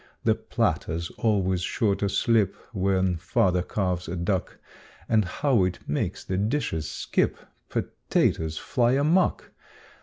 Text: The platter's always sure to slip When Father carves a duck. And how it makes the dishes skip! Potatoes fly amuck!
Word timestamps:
The 0.23 0.33
platter's 0.33 1.11
always 1.19 1.61
sure 1.61 1.93
to 1.97 2.09
slip 2.09 2.55
When 2.73 3.17
Father 3.17 3.61
carves 3.61 4.07
a 4.07 4.15
duck. 4.15 4.57
And 5.07 5.23
how 5.25 5.63
it 5.63 5.77
makes 5.87 6.23
the 6.23 6.37
dishes 6.37 6.89
skip! 6.89 7.37
Potatoes 7.69 8.57
fly 8.57 8.93
amuck! 8.93 9.51